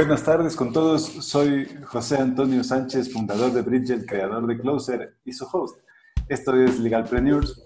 [0.00, 1.02] Buenas tardes con todos.
[1.02, 5.78] Soy José Antonio Sánchez, fundador de Bridget, creador de Closer y su host.
[6.26, 7.62] Esto es Legalpreneurs.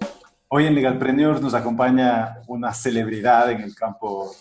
[0.48, 4.34] Hoy en Legalpreneurs nos acompaña una celebridad en el campo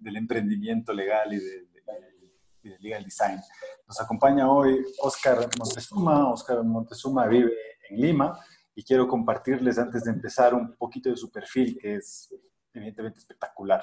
[0.00, 3.40] del emprendimiento legal y de, legal design.
[3.86, 6.28] Nos acompaña hoy Oscar Montezuma.
[6.28, 7.52] Oscar Montezuma vive
[7.88, 8.36] en Lima
[8.74, 12.34] y quiero compartirles antes de empezar un poquito de su perfil que es
[12.74, 13.80] evidentemente espectacular.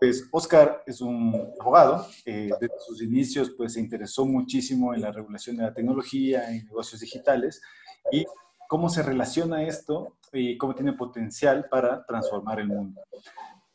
[0.00, 5.12] Pues Oscar es un abogado, eh, desde sus inicios pues se interesó muchísimo en la
[5.12, 7.62] regulación de la tecnología, en negocios digitales
[8.10, 8.24] y
[8.68, 13.02] cómo se relaciona esto y cómo tiene potencial para transformar el mundo.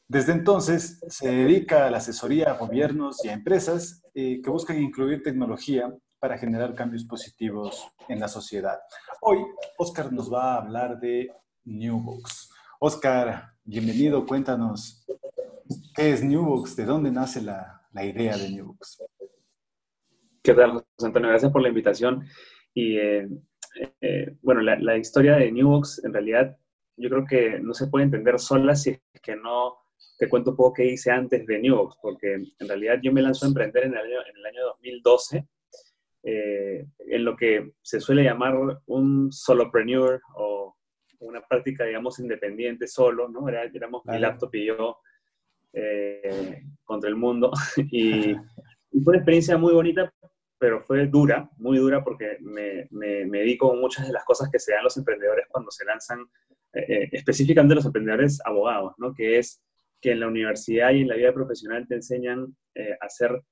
[0.07, 4.81] Desde entonces se dedica a la asesoría a gobiernos y a empresas eh, que buscan
[4.81, 8.79] incluir tecnología para generar cambios positivos en la sociedad.
[9.21, 9.39] Hoy
[9.77, 11.31] Oscar nos va a hablar de
[11.63, 12.49] Newbox.
[12.79, 15.05] Oscar, bienvenido, cuéntanos
[15.99, 16.77] ¿Qué es Newbox?
[16.77, 19.03] ¿De dónde nace la, la idea de Newbox?
[20.41, 21.27] ¿Qué tal, José Antonio?
[21.27, 22.25] Gracias por la invitación.
[22.73, 23.27] Y eh,
[23.99, 26.57] eh, bueno, la, la, historia de Newbox en realidad
[26.95, 29.75] yo creo que no se puede entender sola si es que no
[30.17, 33.45] te cuento un poco qué hice antes de Newbox, porque en realidad yo me lanzo
[33.45, 35.47] a emprender en el año, en el año 2012
[36.23, 40.77] eh, en lo que se suele llamar un solopreneur o
[41.19, 43.49] una práctica, digamos, independiente solo, ¿no?
[43.49, 44.99] Era, éramos mi laptop y yo
[45.73, 47.51] eh, contra el mundo.
[47.91, 48.35] y,
[49.03, 50.11] fue una experiencia muy bonita,
[50.57, 54.49] pero fue dura, muy dura porque me, me, me di con muchas de las cosas
[54.51, 56.21] que se dan los emprendedores cuando se lanzan,
[56.73, 59.13] eh, eh, específicamente los emprendedores abogados, ¿no?
[59.13, 59.61] que es
[60.01, 62.55] que en la universidad y en la vida profesional te enseñan
[63.01, 63.43] a ser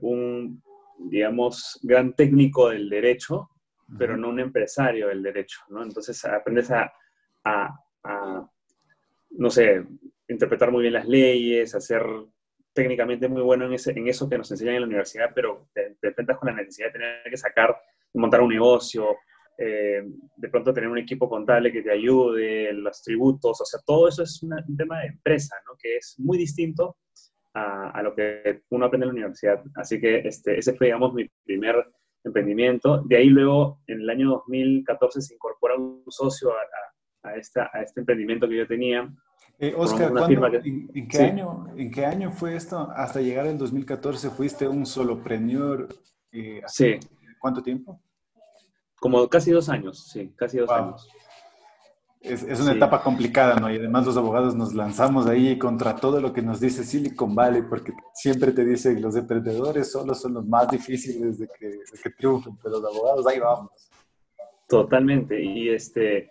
[0.00, 0.60] un,
[0.98, 3.48] digamos, gran técnico del derecho,
[3.96, 5.82] pero no un empresario del derecho, ¿no?
[5.82, 6.92] Entonces aprendes a,
[7.44, 8.50] a, a
[9.30, 9.86] no sé,
[10.28, 12.04] interpretar muy bien las leyes, hacer
[12.72, 13.72] técnicamente muy bueno en,
[14.08, 17.22] eso que nos enseñan en la universidad, pero te, enfrentas con la necesidad de tener
[17.28, 17.76] que sacar,
[18.14, 19.16] montar un negocio,
[19.56, 20.02] eh,
[20.36, 24.22] de pronto tener un equipo contable que te ayude, los tributos, o sea, todo eso
[24.22, 25.76] es un tema de empresa, ¿no?
[25.76, 26.98] Que es muy distinto
[27.54, 29.60] a, lo que uno aprende en la universidad.
[29.74, 31.84] Así que este, ese fue, digamos, mi primer
[32.22, 33.02] emprendimiento.
[33.06, 36.52] De ahí luego, en el año 2014, se incorpora un socio
[37.24, 39.10] a este emprendimiento que yo tenía,
[39.60, 40.12] eh, Oscar,
[40.64, 42.88] en, qué año, ¿en qué año fue esto?
[42.94, 45.88] Hasta llegar al 2014 fuiste un solopreneur.
[46.30, 47.00] Eh, sí.
[47.40, 48.00] ¿Cuánto tiempo?
[49.00, 51.08] Como casi dos años, sí, casi dos años.
[52.20, 53.72] Es, es una etapa complicada, ¿no?
[53.72, 57.62] Y además los abogados nos lanzamos ahí contra todo lo que nos dice Silicon Valley,
[57.62, 62.10] porque siempre te dicen los emprendedores solo son los más difíciles de que, de que
[62.10, 63.70] triunfen, pero los abogados ahí vamos.
[64.68, 65.42] Totalmente.
[65.42, 66.30] Y este,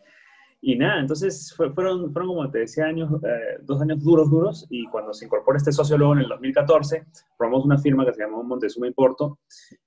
[0.60, 4.88] y nada, entonces fueron, fueron, como te decía, años, eh, dos años duros, duros, y
[4.88, 7.06] cuando se incorpora este socio luego en el 2014,
[7.38, 9.40] formamos una firma que se llamó Montezuma Importo,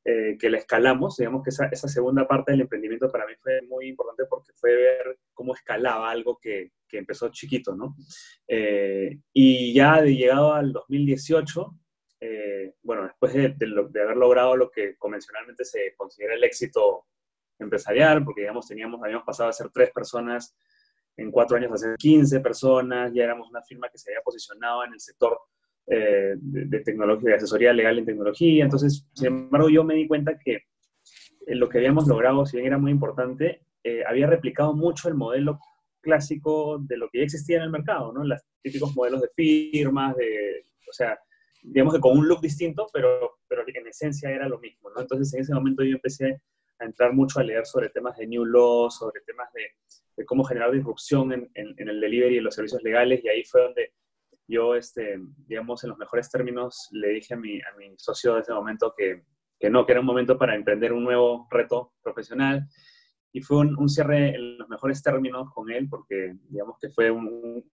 [0.05, 3.63] eh, que la escalamos, digamos que esa, esa, segunda parte del emprendimiento para mí fue
[3.63, 7.97] muy importante porque fue ver cómo escalaba algo que, que empezó chiquito, ¿no?
[8.47, 11.77] Eh, y ya de llegado al 2018,
[12.83, 17.07] bueno, después de, de, de haber logrado lo que convencionalmente se considera el éxito
[17.65, 20.55] empresarial, porque digamos, teníamos, habíamos pasado a ser tres personas
[21.17, 24.85] en cuatro años a ser 15 personas, ya éramos una firma que se había posicionado
[24.85, 25.39] en el sector
[25.87, 28.65] eh, de, tecnología, de asesoría legal en tecnología.
[28.65, 30.63] Entonces, sin embargo, yo me di cuenta que
[31.47, 35.59] lo que habíamos logrado, si bien era muy importante, eh, había replicado mucho el modelo
[36.01, 38.25] clásico de lo que ya existía en el mercado, ¿no?
[38.25, 41.19] Los típicos modelos de firmas, de, o sea,
[41.63, 45.01] digamos que con un look distinto, pero, pero en esencia era lo mismo, ¿no?
[45.01, 46.41] Entonces, en ese momento yo empecé
[46.81, 49.63] a entrar mucho a leer sobre temas de New Law, sobre temas de,
[50.17, 53.45] de cómo generar disrupción en, en, en, el delivery y los servicios legales, y ahí
[53.45, 53.93] fue donde
[54.49, 58.41] yo, este, digamos, en los mejores términos, le dije a mi, a mi socio de
[58.41, 59.23] ese momento que,
[59.59, 62.67] que no, que era un momento para emprender un nuevo reto profesional,
[63.33, 67.11] y fue un, un, cierre en los mejores términos con él, porque digamos que fue
[67.11, 67.71] un, un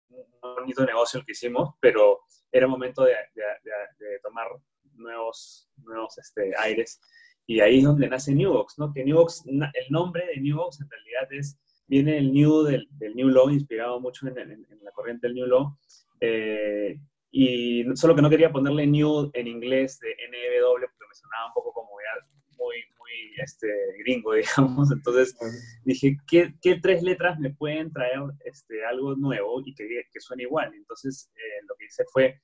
[0.42, 2.22] bonito negocio el que hicimos, pero
[2.52, 4.48] era momento de, de, de, de tomar
[4.94, 7.02] nuevos, nuevos este, aires
[7.52, 8.94] y ahí es donde nace Newbox, ¿no?
[8.94, 13.28] Que Newbox, el nombre de Newbox en realidad es, viene el New del, del New
[13.28, 15.78] Law, inspirado mucho en, en, en, la corriente del New Law.
[16.22, 16.98] Eh,
[17.30, 21.54] y solo que no quería ponerle New en inglés de NW porque me sonaba un
[21.54, 22.26] poco como ya
[22.58, 23.68] muy, muy este,
[24.00, 24.90] gringo, digamos.
[24.90, 25.36] Entonces
[25.84, 30.44] dije, ¿qué, ¿qué, tres letras me pueden traer este, algo nuevo y que, que suene
[30.44, 30.74] igual?
[30.74, 32.40] Entonces eh, lo que hice fue,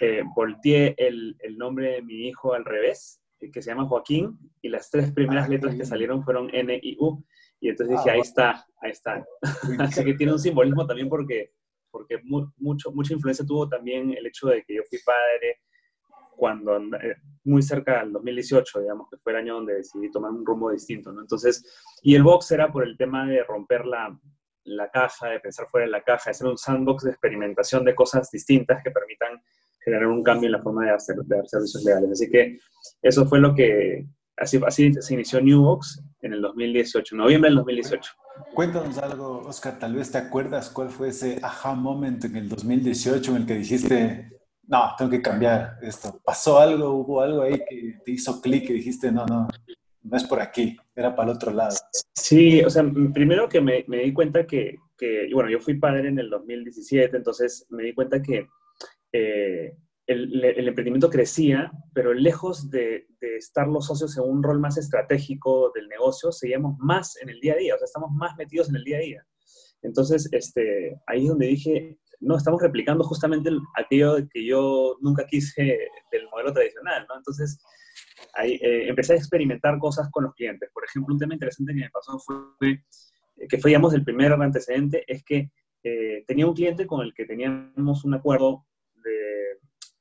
[0.00, 4.68] eh, volteé el, el nombre de mi hijo al revés que se llama Joaquín, y
[4.68, 7.24] las tres primeras ah, letras que salieron fueron N y U,
[7.60, 9.26] y entonces dije, ah, ahí está, ahí está.
[9.78, 11.52] Así que tiene un simbolismo también porque,
[11.90, 15.60] porque mucho, mucha influencia tuvo también el hecho de que yo fui padre,
[16.36, 20.46] cuando, eh, muy cerca del 2018, digamos, que fue el año donde decidí tomar un
[20.46, 21.20] rumbo distinto, ¿no?
[21.20, 21.64] Entonces,
[22.02, 24.16] y el box era por el tema de romper la,
[24.64, 27.94] la caja, de pensar fuera de la caja, de hacer un sandbox de experimentación de
[27.94, 29.42] cosas distintas que permitan
[29.88, 32.10] generar un cambio en la forma de hacer, de servicios legales.
[32.12, 32.58] Así que
[33.02, 34.06] eso fue lo que,
[34.36, 38.12] así, así se inició Newbox en el 2018, noviembre del 2018.
[38.54, 43.30] Cuéntanos algo, Oscar, tal vez te acuerdas cuál fue ese aha moment en el 2018
[43.30, 44.30] en el que dijiste,
[44.66, 46.20] no, tengo que cambiar esto.
[46.24, 49.48] ¿Pasó algo, hubo algo ahí que te hizo clic y dijiste, no, no,
[50.02, 51.76] no es por aquí, era para el otro lado?
[52.14, 56.08] Sí, o sea, primero que me, me di cuenta que, que, bueno, yo fui padre
[56.08, 58.46] en el 2017, entonces me di cuenta que
[59.12, 59.76] eh,
[60.06, 64.78] el, el, emprendimiento crecía, pero lejos de, de, estar los socios en un rol más
[64.78, 68.70] estratégico del negocio, seguíamos más en el día a día, o sea, estamos más metidos
[68.70, 69.26] en el día a día.
[69.82, 75.78] Entonces, este, ahí es donde dije, no, estamos replicando justamente aquello que yo nunca quise
[76.10, 77.16] del modelo tradicional, ¿no?
[77.16, 77.60] Entonces,
[78.34, 80.70] ahí eh, empecé a experimentar cosas con los clientes.
[80.72, 82.82] Por ejemplo, un tema interesante que me pasó fue,
[83.48, 85.50] que fue, digamos, el primer antecedente, es que
[85.84, 88.66] eh, tenía un cliente con el que teníamos un acuerdo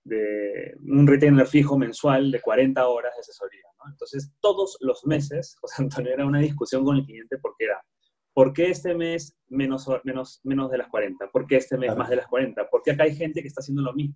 [0.08, 3.64] de un retainer fijo mensual de 40 horas de asesoría.
[3.80, 3.92] ¿no?
[3.92, 7.84] Entonces, todos los meses, José Antonio, era una discusión con el cliente porque era,
[8.34, 11.30] ¿por qué este mes menos, menos, menos de las 40?
[11.30, 12.70] ¿Por qué este mes más de las 40?
[12.70, 14.16] ¿Por qué acá hay gente que está haciendo lo mismo?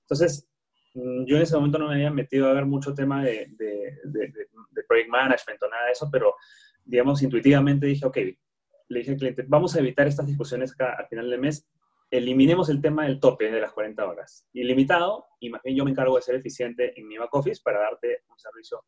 [0.00, 0.48] Entonces,
[0.94, 3.98] mm, yo en ese momento no me había metido a ver mucho tema de, de,
[4.04, 4.32] de,
[4.70, 6.34] de project management o nada de eso, pero,
[6.84, 8.16] digamos, intuitivamente dije, ok,
[8.88, 11.68] le dije al cliente, vamos a evitar estas discusiones al final del mes
[12.10, 14.46] eliminemos el tema del tope de las 40 horas.
[14.52, 17.80] Ilimitado, y más bien yo me encargo de ser eficiente en mi back office para
[17.80, 18.84] darte un servicio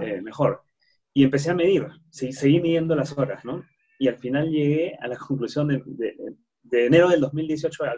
[0.00, 0.62] eh, mejor.
[1.12, 3.64] Y empecé a medir, sí, seguí midiendo las horas, ¿no?
[3.98, 5.82] Y al final llegué a la conclusión de,
[6.62, 7.94] de, enero del 2018 a,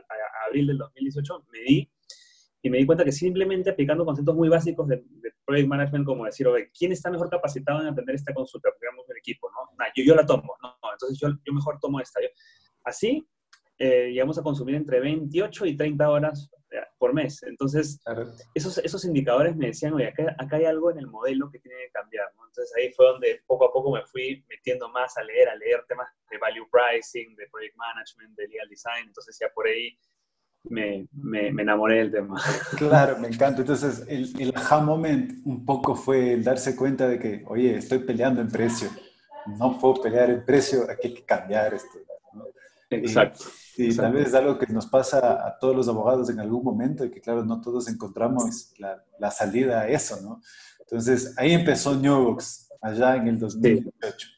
[0.47, 1.91] abril del 2018, medí
[2.63, 5.03] y me di cuenta que simplemente aplicando conceptos muy básicos de,
[5.47, 8.69] project management, como decir, oye, ¿quién está mejor capacitado en atender esta consulta?
[8.81, 9.85] Digamos, el equipo, ¿no?
[9.97, 12.21] yo, yo la tomo, no, entonces yo, yo mejor tomo esta.
[12.85, 13.27] Así
[13.81, 16.51] eh, llegamos a consumir entre 28 y 30 horas
[16.99, 17.43] por mes.
[17.43, 18.01] Entonces,
[18.55, 21.79] esos, esos indicadores me decían, oye, acá, acá, hay algo en el modelo que tiene
[21.87, 22.27] que cambiar.
[22.47, 25.85] Entonces ahí fue donde poco a poco me fui metiendo más a leer, a leer
[25.89, 29.07] temas de value pricing, de project management, de legal design.
[29.07, 29.99] Entonces ya por ahí
[30.65, 32.41] me, me, enamoré del tema.
[32.77, 33.63] Claro, me encanta.
[33.63, 38.01] Entonces el, el aha moment un poco fue el darse cuenta de que, oye, estoy
[38.01, 38.91] peleando en precio.
[39.59, 41.99] No puedo pelear en precio, aquí hay que cambiar esto.
[42.91, 43.45] Exacto.
[43.77, 47.05] Y, tal vez es algo que nos pasa a todos los abogados en algún momento
[47.05, 50.43] y que, claro, no todos encontramos la, la salida a eso, ¿no?
[50.81, 54.29] Entonces, ahí empezó Newbox, allá en el 2018.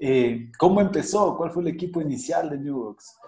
[0.00, 1.36] Eh, ¿Cómo empezó?
[1.36, 3.18] ¿Cuál fue el equipo inicial de Newbox?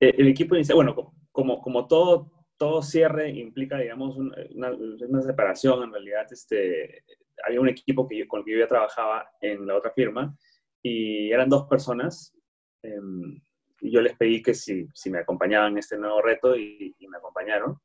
[0.00, 4.72] Eh, el equipo inicial, bueno, como, como todo, todo cierre implica, digamos, una,
[5.08, 7.04] una, separación, en realidad, este,
[7.46, 10.36] había un equipo que con el que yo ya trabajaba en la otra firma
[10.82, 12.34] y eran dos personas.
[12.82, 13.40] Em,
[13.80, 17.18] y yo les pedí que si, si me acompañaban en este nuevo reto y, me
[17.18, 17.78] acompañaron.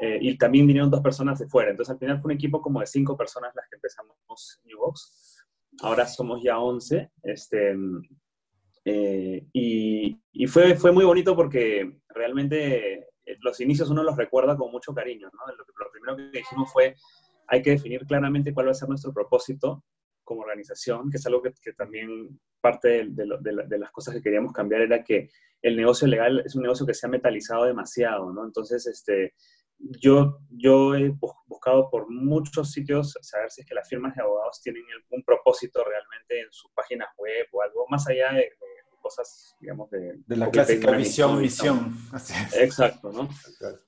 [0.00, 1.70] Eh, y también vinieron dos personas de fuera.
[1.70, 5.44] Entonces al final fue un equipo como de cinco personas las que empezamos Newbox.
[5.82, 7.10] Ahora somos ya once.
[7.22, 7.76] Este,
[8.84, 14.56] eh, y, y fue, fue muy bonito porque realmente eh, los inicios uno los recuerda
[14.56, 15.30] con mucho cariño.
[15.32, 15.52] ¿no?
[15.52, 16.96] Lo, lo primero que dijimos fue,
[17.46, 19.84] hay que definir claramente cuál va a ser nuestro propósito
[20.30, 23.26] como organización, que es algo que, también parte de,
[23.66, 25.28] de, las cosas que queríamos cambiar era que
[25.60, 28.44] el negocio legal es un negocio que se ha metalizado demasiado, ¿no?
[28.44, 29.34] Entonces, este,
[29.76, 31.12] yo, yo he
[31.48, 35.82] buscado por muchos sitios saber si es que las firmas de abogados tienen algún propósito
[35.82, 38.52] realmente en sus páginas web o algo más allá de,
[39.00, 40.20] cosas, digamos, de...
[40.26, 41.96] De la clásica visión, misión.
[42.58, 43.28] Exacto, ¿no?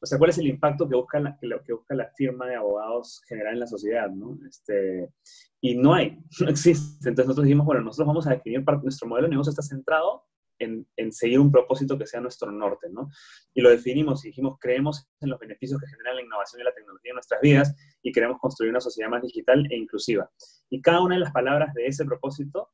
[0.01, 3.23] O sea, ¿cuál es el impacto que busca, la, que, busca la firma de abogados
[3.29, 4.39] generar en la sociedad, ¿no?
[4.49, 5.13] Este,
[5.61, 7.09] y no hay, no existe.
[7.09, 10.25] Entonces nosotros dijimos, bueno, nosotros vamos a definir, nuestro modelo de negocio está centrado
[10.59, 13.11] en, en, seguir un propósito que sea nuestro norte, ¿no?
[13.55, 16.75] Y lo definimos y dijimos, creemos en los beneficios que genera la innovación y la
[16.75, 20.31] tecnología en nuestras vidas y queremos construir una sociedad más digital e inclusiva.
[20.71, 22.71] Y cada una de las palabras de ese propósito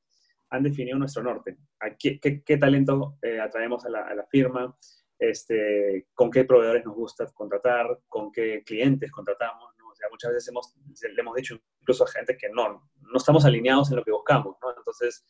[0.50, 1.58] han definido nuestro norte.
[1.98, 4.76] qué, qué, talento eh, atraemos a la, a la, firma?
[5.18, 8.00] Este, ¿Con qué proveedores nos gusta contratar?
[8.08, 9.74] ¿Con qué clientes contratamos?
[9.78, 9.88] ¿no?
[9.88, 13.44] O sea, muchas veces hemos, le hemos dicho incluso a gente que no, no estamos
[13.44, 14.76] alineados en lo que buscamos, ¿no?
[14.76, 15.24] Entonces,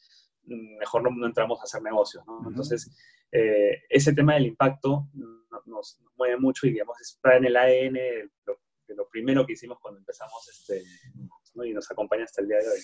[0.44, 2.42] mejor no, entramos a hacer negocios, ¿no?
[2.46, 2.94] Entonces,
[3.32, 7.94] eh, ese tema del impacto nos, nos, mueve mucho y, digamos, está en el ADN
[7.94, 10.82] de lo, de lo primero que hicimos cuando empezamos este,
[11.54, 11.64] ¿no?
[11.64, 12.80] y nos acompaña hasta el día de hoy.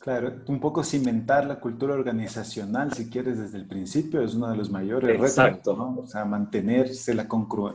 [0.00, 4.56] Claro, un poco cimentar la cultura organizacional, si quieres, desde el principio, es uno de
[4.56, 5.72] los mayores Exacto.
[5.72, 6.00] retos, ¿no?
[6.00, 7.28] O sea, mantenerse la,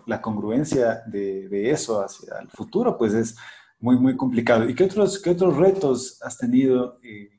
[0.08, 3.36] la congruencia de, de, eso hacia el futuro, pues es
[3.80, 4.68] muy, muy complicado.
[4.68, 7.30] ¿Y qué otros, qué otros retos has tenido eh,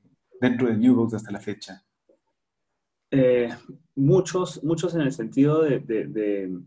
[0.41, 1.83] dentro de Newbox hasta la fecha?
[3.11, 3.49] Eh,
[3.97, 6.61] muchos, muchos en el sentido de, de,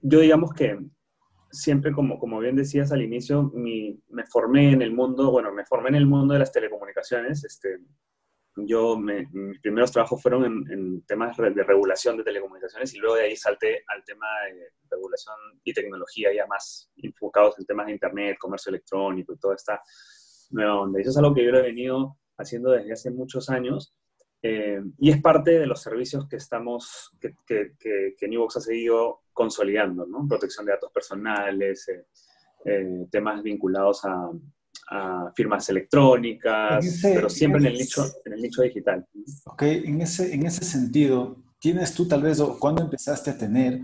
[0.00, 0.78] yo digamos que
[1.50, 5.90] siempre, como, como bien decías al inicio, me formé en el mundo, bueno, me formé
[5.90, 7.44] en el mundo de las telecomunicaciones.
[7.44, 7.78] Este,
[8.56, 13.36] yo, mis primeros trabajos fueron en, temas de regulación de telecomunicaciones y luego de ahí
[13.36, 18.70] salté al tema de regulación y tecnología ya más enfocados en temas de Internet, comercio
[18.70, 19.80] electrónico y toda esta
[20.50, 21.00] nueva onda.
[21.00, 23.94] Eso es algo que yo he venido haciendo desde hace muchos años
[24.42, 28.60] eh, y es parte de los servicios que estamos, que, que, que, que Newbox ha
[28.60, 30.28] seguido consolidando, ¿no?
[30.28, 32.04] Protección de datos personales, eh,
[32.66, 34.30] eh, temas vinculados a,
[35.34, 39.06] firmas electrónicas, pero siempre en, el nicho, en el nicho digital.
[39.44, 43.80] Ok, en ese, en ese sentido, ¿tienes tú tal vez, o cuándo empezaste a tener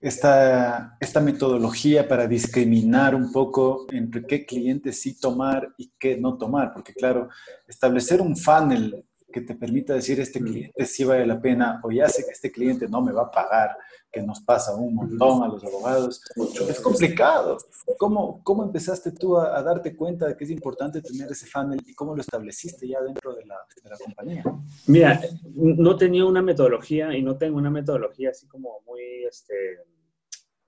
[0.00, 6.38] esta, esta metodología para discriminar un poco entre qué clientes sí tomar y qué no
[6.38, 6.72] tomar?
[6.72, 7.28] Porque claro,
[7.68, 12.08] establecer un funnel que te permita decir este cliente sí vale la pena o ya
[12.08, 13.76] sé que este cliente no me va a pagar,
[14.10, 16.22] que nos pasa un montón a los abogados.
[16.68, 17.58] Es complicado.
[17.98, 21.94] ¿Cómo, cómo empezaste tú a, darte cuenta de que es importante tener ese funnel y
[21.94, 24.44] cómo lo estableciste ya dentro de la, de la compañía?
[24.86, 25.20] Mira,
[25.54, 29.80] no tenía una metodología y no tengo una metodología así como muy este,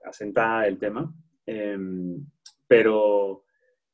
[0.03, 1.13] asentada del tema,
[1.45, 2.25] em,
[2.67, 3.45] pero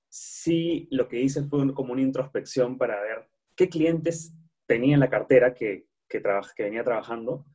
[0.10, 4.34] sí lo que hice fue como una introspección para ver qué clientes
[4.66, 6.22] tenía en la cartera que, que,
[6.56, 7.46] que venía trabajando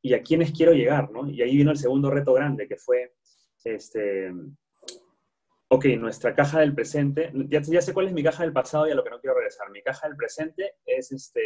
[0.00, 1.28] y a quiénes quiero llegar, ¿no?
[1.28, 3.14] Y ahí vino el segundo reto grande, que fue,
[3.64, 4.32] este,
[5.68, 8.90] ok, nuestra caja del presente, ya, ya, sé cuál es mi caja del pasado y
[8.90, 9.70] a lo que no quiero regresar.
[9.70, 11.40] Mi caja del presente es este,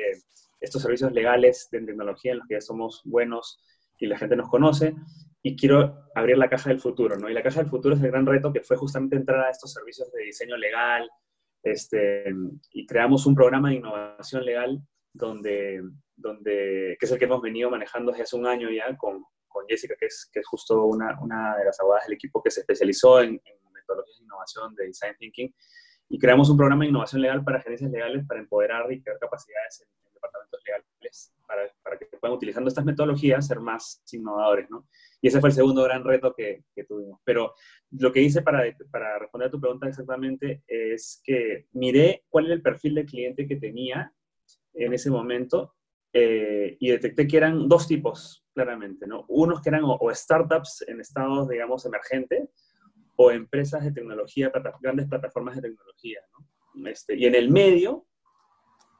[0.59, 3.63] estos servicios legales de tecnología en los que ya somos buenos
[3.99, 4.95] y la gente nos conoce,
[5.43, 7.31] y quiero abrir la caja del futuro, ¿no?
[7.31, 9.73] Y la caja del futuro es el gran reto que fue justamente entrar a estos
[9.73, 11.09] servicios de diseño legal,
[11.63, 12.25] este,
[12.73, 14.81] y creamos un programa de innovación legal
[15.17, 15.83] donde,
[16.15, 19.67] donde, que es el que hemos venido manejando desde hace un año ya con, con
[19.67, 22.61] Jessica, que es, que es justo una, una de las abogadas del equipo que se
[22.61, 23.41] especializó en,
[23.73, 25.55] metodologías de innovación de Design Thinking.
[26.09, 29.83] Y creamos un programa de innovación legal para gerencias legales para empoderar y crear capacidades
[29.83, 34.89] en, departamentos legales para, para, que puedan, utilizando estas metodologías, ser más innovadores, ¿no?
[35.21, 37.21] Y ese fue el segundo gran reto que, que tuvimos.
[37.23, 37.55] Pero
[37.91, 42.55] lo que hice para, para responder a tu pregunta exactamente es que miré cuál era
[42.55, 44.13] el perfil de cliente que tenía
[44.77, 45.75] en ese momento
[46.13, 49.25] eh, y detecté que eran dos tipos, claramente, ¿no?
[49.29, 52.49] Unos que eran o, startups en estados, digamos, emergentes
[53.17, 56.89] o empresas de tecnología, grandes plataformas de tecnología, ¿no?
[56.89, 58.07] Este, y en el medio,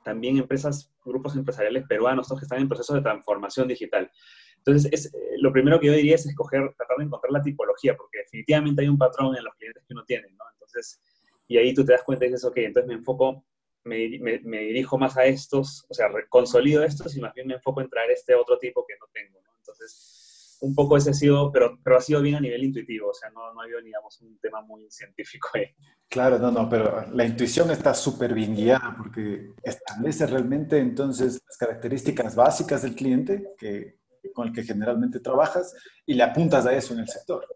[0.05, 4.11] también empresas, grupos empresariales peruanos, que están en proceso de transformación digital.
[4.59, 7.97] Entonces, es, eh, lo primero que yo diría es escoger, tratar de encontrar la tipología,
[7.97, 10.45] porque definitivamente hay un patrón en los clientes que uno tiene, ¿no?
[10.53, 11.01] Entonces,
[11.49, 13.45] y ahí tú te das cuenta y dices, ok, entonces me enfoco
[13.87, 17.81] me, me, dirijo más a estos, o sea, consolido estos y más bien me enfoco
[17.81, 19.51] en traer este otro tipo que no tengo, ¿no?
[19.59, 23.15] Entonces, un poco ese ha sido, pero, pero ha sido bien a nivel intuitivo, o
[23.15, 25.67] sea, no, no ha habido, digamos, un tema muy científico ahí.
[26.09, 31.57] Claro, no, no, pero la intuición está súper bien guiada porque establece realmente entonces las
[31.57, 33.99] características básicas del cliente que,
[34.35, 35.75] con el que generalmente trabajas
[36.05, 37.47] y le apuntas a eso en el sector.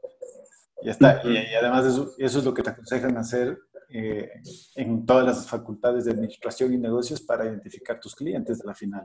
[0.83, 1.21] Y está.
[1.25, 3.59] Y, y además eso, eso es lo que te aconsejan hacer
[3.93, 4.31] eh,
[4.77, 9.05] en todas las facultades de administración y negocios para identificar tus clientes de la final.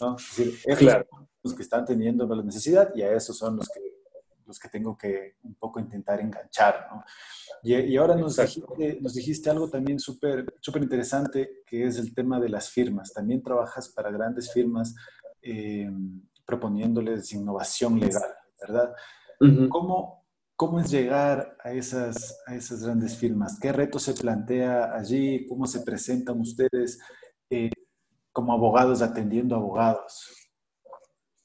[0.00, 0.16] ¿no?
[0.16, 3.68] Es decir, esos son los que están teniendo la necesidad y a esos son los
[3.68, 3.80] que,
[4.46, 6.88] los que tengo que un poco intentar enganchar.
[6.90, 7.04] ¿no?
[7.62, 12.40] Y, y, ahora nos dijiste, nos dijiste, algo también súper interesante, que es el tema
[12.40, 13.12] de las firmas.
[13.12, 14.94] También trabajas para grandes firmas
[15.42, 15.90] eh,
[16.46, 18.94] proponiéndoles innovación legal, ¿verdad?
[19.68, 20.23] ¿Cómo,
[20.56, 23.58] ¿Cómo es llegar a esas, a esas grandes firmas?
[23.60, 25.46] ¿Qué reto se plantea allí?
[25.48, 27.00] ¿Cómo se presentan ustedes
[27.50, 27.70] eh,
[28.32, 30.32] como abogados atendiendo abogados?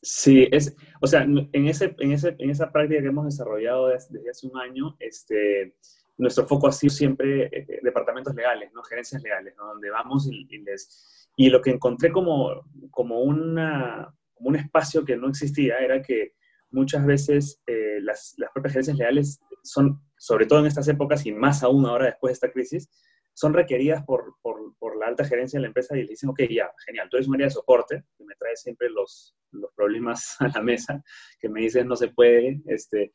[0.01, 4.29] Sí, es, o sea, en, ese, en, ese, en esa práctica que hemos desarrollado desde,
[4.29, 5.75] hace un año, este,
[6.17, 8.83] nuestro foco ha sido siempre eh, departamentos legales, ¿no?
[8.83, 9.65] gerencias legales, ¿no?
[9.65, 11.27] donde vamos y, y, les...
[11.35, 16.33] Y lo que encontré como, como, una, como un espacio que no existía era que
[16.71, 21.31] muchas veces eh, las, las, propias gerencias legales son, sobre todo en estas épocas y
[21.31, 22.89] más aún ahora después de esta crisis,
[23.33, 26.41] son requeridas por, por, por la alta gerencia de la empresa y le dicen, ok,
[26.49, 30.35] ya, genial, tú eres un área de soporte, que me trae siempre los, los problemas
[30.39, 31.01] a la mesa,
[31.39, 33.13] que me dices no se puede, este,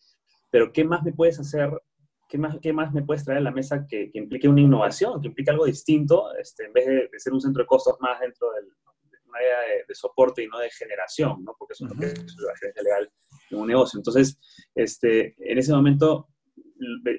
[0.51, 1.71] pero ¿qué más me puedes hacer
[2.29, 5.21] ¿qué más, qué más me puedes traer a la mesa que, que implique una innovación,
[5.21, 8.51] que implique algo distinto, este, en vez de, ser un centro de costos más dentro
[8.53, 8.84] del, de
[9.35, 11.55] una área de, soporte y no de generación, ¿no?
[11.59, 13.13] Porque eso es lo que es la gerencia legal
[13.51, 13.99] en un negocio.
[13.99, 14.39] Entonces,
[14.75, 16.29] este, en ese momento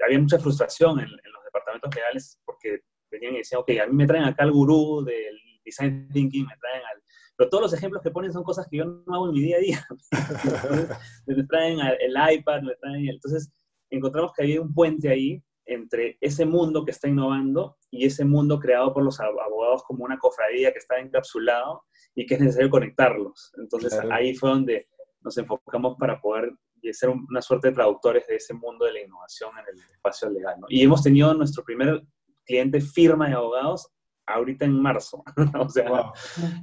[0.05, 2.81] había mucha frustración en, en los departamentos legales porque
[3.12, 6.57] venían y decían, ok, a mí me traen acá el gurú del design thinking, me
[6.57, 7.01] traen al
[7.38, 9.57] pero todos los ejemplos que ponen son cosas que yo no hago en mi día
[9.57, 9.88] a día.
[11.27, 13.10] me traen el iPad, me traen...
[13.10, 13.51] Entonces,
[13.89, 18.60] encontramos que había un puente ahí entre ese mundo que está innovando y ese mundo
[18.60, 23.51] creado por los abogados como una cofradía que está encapsulado y que es necesario conectarlos.
[23.57, 24.88] Entonces, ahí fue donde
[25.22, 26.51] nos enfocamos para poder
[26.93, 30.57] ser una suerte de traductores de ese mundo de la innovación en el espacio legal.
[30.69, 32.03] Y hemos tenido nuestro primer
[32.45, 33.89] cliente firma de abogados
[34.27, 35.24] ahorita en marzo.
[35.60, 36.13] o sea,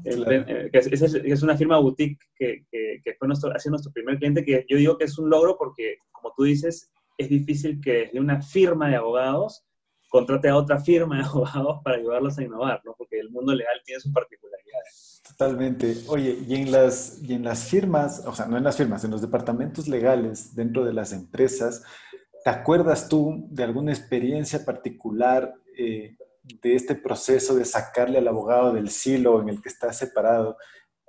[0.04, 4.64] eh, es, una firma boutique que, que, fue nuestro, ha sido nuestro primer cliente, que
[4.68, 6.90] yo digo que es un logro porque, como tú dices,
[7.22, 9.64] es difícil que desde una firma de abogados
[10.08, 12.94] contrate a otra firma de abogados para ayudarlos a innovar, ¿no?
[12.96, 15.22] Porque el mundo legal tiene sus particularidades.
[15.26, 15.96] Totalmente.
[16.08, 19.10] Oye, y en las, y en las firmas, o sea, no en las firmas, en
[19.10, 21.82] los departamentos legales dentro de las empresas,
[22.44, 28.72] ¿te acuerdas tú de alguna experiencia particular eh, de este proceso de sacarle al abogado
[28.72, 30.58] del silo en el que está separado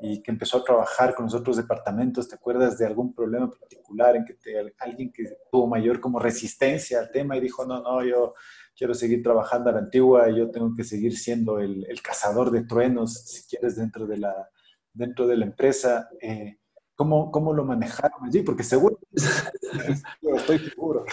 [0.05, 4.17] y que empezó a trabajar con los otros departamentos, ¿te acuerdas de algún problema particular
[4.17, 4.35] en que
[4.79, 8.33] alguien que tuvo mayor como resistencia al tema y dijo, no, no, yo
[8.75, 13.13] quiero seguir trabajando a la antigua, yo tengo que seguir siendo el, cazador de truenos,
[13.13, 14.49] si quieres, dentro de la,
[14.91, 16.09] dentro de la empresa?
[16.19, 16.57] Eh,
[16.95, 18.41] ¿Cómo, ¿Cómo, lo manejaron allí?
[18.41, 18.99] Porque seguro,
[20.35, 21.05] estoy seguro.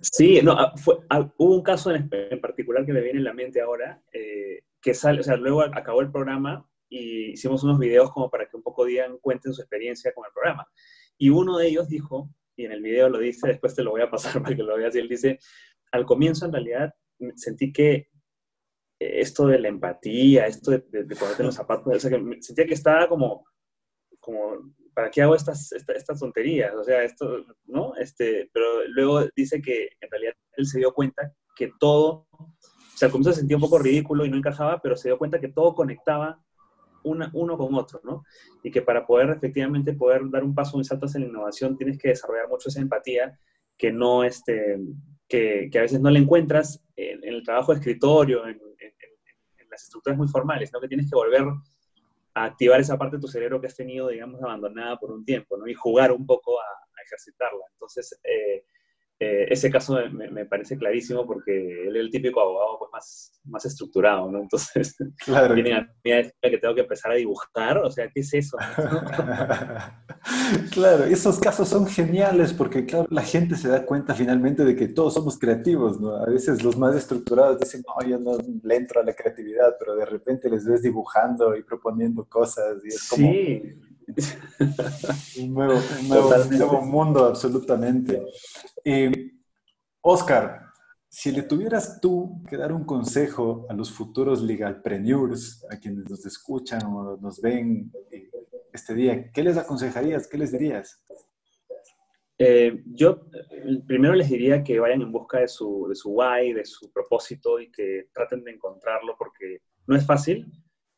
[0.00, 2.08] Sí, no, ah, fue, ah, hubo un caso en,
[2.40, 6.00] particular que me viene en la mente ahora, eh, que sale, o sea, luego acabó
[6.00, 10.12] el programa y hicimos unos videos como para que un poco digan, cuenten su experiencia
[10.12, 10.66] con el programa.
[11.16, 14.02] Y uno de ellos dijo, y en el video lo dice, después te lo voy
[14.02, 15.38] a pasar para que lo veas, y él dice,
[15.90, 16.94] al comienzo en realidad
[17.36, 18.08] sentí que
[18.98, 20.80] esto de la empatía, esto de,
[21.18, 23.44] ponerte en los zapatos, o sea, que sentía que estaba como
[24.20, 26.72] como, ¿para qué hago estas, estas, tonterías?
[26.76, 27.94] O sea, esto, ¿no?
[27.96, 32.54] Este, pero luego dice que en realidad él se dio cuenta que todo, o
[32.94, 35.40] sea, al comienzo se sentía un poco ridículo y no encajaba, pero se dio cuenta
[35.40, 36.40] que todo conectaba
[37.04, 38.24] uno con otro, ¿no?
[38.62, 41.98] Y que para poder efectivamente poder dar un paso, un salto hacia la innovación, tienes
[41.98, 43.38] que desarrollar mucho esa empatía
[43.76, 44.78] que no, este,
[45.28, 49.84] que, que a veces no le encuentras en, el trabajo de escritorio, en, en, las
[49.84, 50.80] estructuras muy formales, ¿no?
[50.80, 51.44] Que tienes que volver
[52.34, 55.56] a activar esa parte de tu cerebro que has tenido, digamos, abandonada por un tiempo,
[55.56, 55.66] ¿no?
[55.66, 56.64] Y jugar un poco a,
[57.04, 57.64] ejercitarla.
[57.72, 58.64] Entonces, eh,
[59.24, 63.64] eh, ese caso me, parece clarísimo porque él es el típico abogado pues, más, más
[63.64, 64.40] estructurado, ¿no?
[64.40, 65.54] Entonces, claro.
[65.54, 66.10] viene a mí
[66.42, 68.56] que tengo que empezar a dibujar, o sea, ¿qué es eso?
[70.72, 74.88] claro, esos casos son geniales porque, claro, la gente se da cuenta finalmente de que
[74.88, 76.16] todos somos creativos, ¿no?
[76.16, 79.94] A veces los más estructurados dicen, no, yo no le entro a la creatividad, pero
[79.94, 83.30] de repente les ves dibujando y proponiendo cosas y es como...
[83.30, 83.62] Sí.
[85.40, 86.08] Un nuevo, un
[86.58, 88.22] nuevo mundo, absolutamente.
[90.00, 90.62] Oscar,
[91.08, 96.24] si le tuvieras tú que dar un consejo a los futuros legalpreneurs, a quienes nos
[96.24, 98.30] escuchan o nos ven eh,
[98.72, 100.26] este día, ¿qué les aconsejarías?
[100.26, 101.04] ¿Qué les dirías?
[102.38, 103.26] Eh, yo
[103.86, 107.60] primero les diría que vayan en busca de su, de su why, de su propósito
[107.60, 110.50] y que traten de encontrarlo porque no es fácil,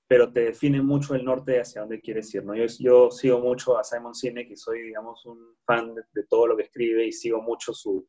[0.06, 2.44] pero te define mucho el norte hacia dónde quieres ir.
[2.44, 2.54] ¿no?
[2.54, 6.56] Yo, yo sigo mucho a Simon Sinek y soy, digamos, un fan de, todo lo
[6.56, 8.06] que escribe y sigo mucho su,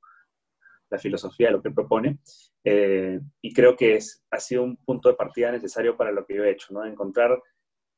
[0.90, 2.20] la filosofía, lo que propone.
[2.64, 6.36] Eh, y creo que es, ha sido un punto de partida necesario para lo que
[6.36, 6.84] yo he hecho, ¿no?
[6.84, 7.42] encontrar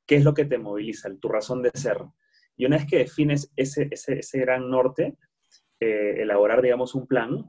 [0.05, 1.97] qué es lo que te moviliza, tu razón de ser.
[2.55, 5.17] Y una vez que defines ese, ese, ese gran norte,
[5.79, 7.45] eh, elaborar, digamos, un plan,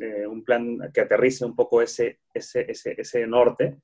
[0.00, 3.78] eh, un plan que aterrice un poco ese, ese, ese, ese norte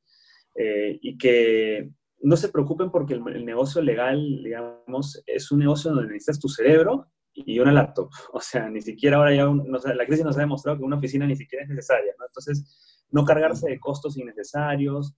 [0.55, 1.91] eh, y que
[2.23, 7.07] no se preocupen porque el, negocio legal, digamos, es un negocio donde necesitas tu cerebro
[7.33, 8.11] y una laptop.
[8.33, 9.47] O sea, ni siquiera ahora ya,
[9.95, 12.27] la crisis nos ha demostrado que una oficina ni siquiera es necesaria, ¿no?
[12.27, 15.15] Entonces, no cargarse de costos innecesarios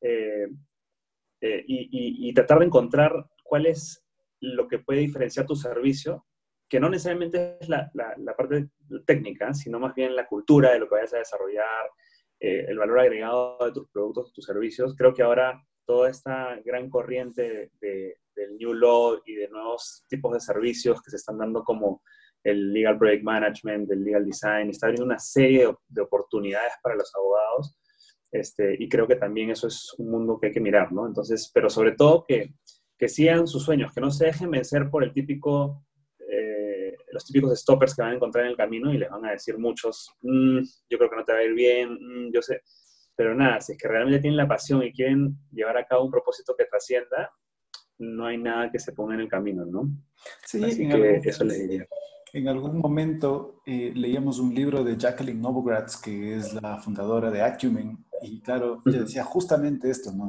[0.00, 0.48] eh,
[1.40, 4.02] eh, y, tratar de encontrar cuál es
[4.40, 6.24] lo que puede diferenciar tu servicio,
[6.68, 8.70] que no necesariamente es la, la parte
[9.06, 11.90] técnica, sino más bien la cultura de lo que vayas a desarrollar,
[12.46, 14.94] eh, el valor agregado de tus productos, tus servicios.
[14.96, 20.34] Creo que ahora toda esta gran corriente de, del New Law y de nuevos tipos
[20.34, 22.02] de servicios que se están dando como
[22.42, 27.10] el Legal Project Management, el Legal Design, está abriendo una serie de, oportunidades para los
[27.14, 27.78] abogados.
[28.30, 31.06] Este, y creo que también eso es un mundo que hay que mirar, ¿no?
[31.06, 32.52] Entonces, pero sobre todo que,
[32.98, 35.82] que sigan sus sueños, que no se dejen vencer por el típico,
[37.14, 39.56] los típicos stoppers que van a encontrar en el camino y les van a decir
[39.56, 40.58] muchos, mm,
[40.90, 42.60] yo creo que no te va a ir bien, mm, yo sé.
[43.14, 46.10] Pero nada, si es que realmente tienen la pasión y quieren llevar a cabo un
[46.10, 47.30] propósito que trascienda,
[47.98, 49.88] no hay nada que se ponga en el camino, ¿no?
[50.44, 51.86] Sí, Así que eso le diría.
[52.34, 57.40] En algún momento eh, leíamos un libro de Jacqueline Novogratz, que es la fundadora de
[57.40, 60.28] Acumen, y claro, ella decía justamente esto, ¿no?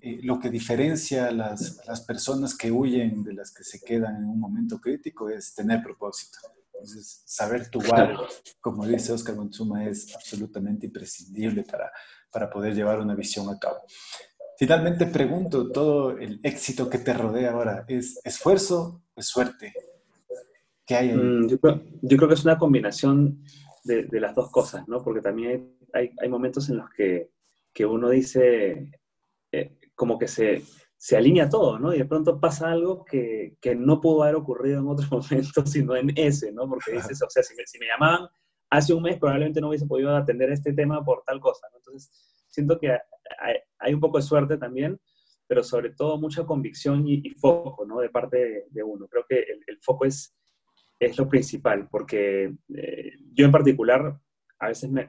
[0.00, 4.18] Eh, lo que diferencia a las, las, personas que huyen de las que se quedan
[4.18, 6.38] en un momento crítico es tener propósito.
[6.74, 8.16] Entonces, saber tu why,
[8.60, 11.90] como dice Oscar Montzuma, es absolutamente imprescindible para,
[12.30, 13.78] para poder llevar una visión a cabo.
[14.56, 19.72] Finalmente pregunto, ¿todo el éxito que te rodea ahora es esfuerzo o es suerte?
[20.88, 23.42] Mm, yo, creo, que es una combinación
[23.84, 25.02] de, las dos cosas, ¿no?
[25.02, 27.30] Porque también hay, momentos en los que,
[27.86, 28.90] uno dice,
[29.52, 30.62] eh, como que se,
[31.02, 31.92] se alinea todo, ¿no?
[31.94, 36.12] Y de pronto pasa algo que, no pudo haber ocurrido en otro momento, sino en
[36.16, 36.68] ese, ¿no?
[36.68, 38.28] Porque dices, o sea, si me, llamaban
[38.70, 41.78] hace un mes, probablemente no hubiese podido atender este tema por tal cosa, ¿no?
[41.78, 42.10] Entonces,
[42.48, 42.96] siento que
[43.80, 44.98] hay, un poco de suerte también,
[45.46, 47.98] pero sobre todo mucha convicción y, foco, ¿no?
[47.98, 49.08] De parte de, uno.
[49.08, 50.34] Creo que el foco es
[51.06, 54.18] es lo principal, porque eh, yo en particular
[54.58, 55.06] a veces me,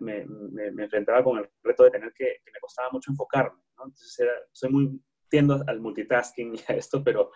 [0.80, 3.86] enfrentaba con el reto de tener que, me costaba mucho enfocarme, ¿no?
[3.86, 7.32] Entonces soy muy, tiendo al multitasking y a esto, pero,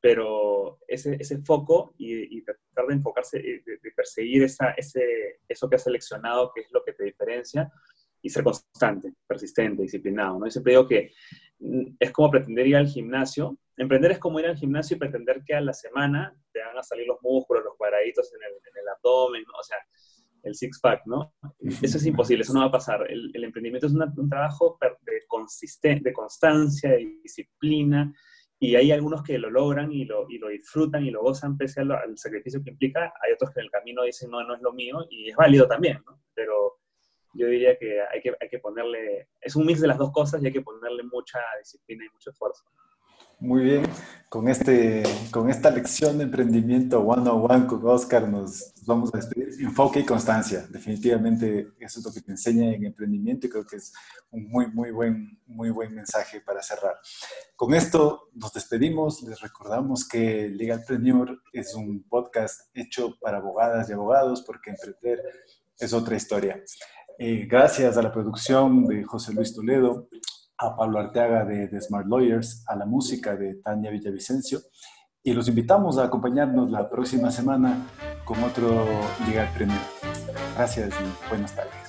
[0.00, 5.76] pero ese, ese foco y, tratar de enfocarse, de, de perseguir esa, ese, eso que
[5.76, 7.72] has seleccionado, que es lo que te diferencia,
[8.24, 10.50] y ser constante, persistente, disciplinado, ¿no?
[10.50, 11.12] Siempre digo que
[11.58, 13.58] mm, es como pretender ir al gimnasio.
[13.76, 16.82] Emprender es como ir al gimnasio y pretender que a la semana te van a
[16.82, 19.58] salir los músculos, los cuadraditos en el, en el abdomen, ¿no?
[19.58, 19.78] o sea,
[20.44, 21.34] el six-pack, ¿no?
[21.82, 23.10] Eso es imposible, eso no va a pasar.
[23.10, 28.12] El, el emprendimiento es un trabajo de, de constancia, y disciplina,
[28.60, 31.80] y hay algunos que lo logran y lo, y lo disfrutan y lo gozan pese
[31.80, 33.12] al, al, sacrificio que implica.
[33.22, 35.66] Hay otros que en el camino dicen, no, no es lo mío, y es válido
[35.66, 36.20] también, ¿no?
[36.34, 36.78] Pero
[37.34, 40.42] yo diría que hay, que hay que ponerle, es un mix de las dos cosas
[40.42, 42.64] y hay que ponerle mucha disciplina y mucho esfuerzo.
[43.40, 43.82] Muy bien,
[44.28, 49.18] con, este, con esta lección de emprendimiento one on one con Oscar nos vamos a
[49.18, 49.48] despedir.
[49.60, 53.76] Enfoque y constancia, definitivamente eso es lo que te enseña en emprendimiento y creo que
[53.76, 53.92] es
[54.30, 56.94] un muy, muy buen, muy buen mensaje para cerrar.
[57.54, 63.92] Con esto nos despedimos, les recordamos que Legalpreneur es un podcast hecho para abogadas y
[63.92, 65.22] abogados porque emprender
[65.78, 66.62] es otra historia.
[67.18, 70.08] Eh, gracias a la producción de José Luis Toledo,
[70.58, 74.60] a Pablo Arteaga de, de, Smart Lawyers, a la música de Tania Villavicencio.
[75.22, 77.86] Y los invitamos a acompañarnos la próxima semana
[78.24, 78.84] con otro
[79.26, 79.80] Legal Premier.
[80.56, 81.83] Gracias y buenas tardes.